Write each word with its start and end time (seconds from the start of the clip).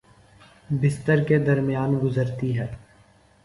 بستر 0.81 1.23
کے 1.23 1.37
درمیان 1.39 1.97
گزرتی 2.03 2.57
ہے 2.59 2.67